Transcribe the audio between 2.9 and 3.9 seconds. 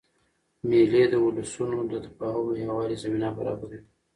زمینه برابروي.